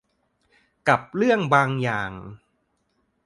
[0.87, 2.11] กับเรื่องบางอย่าง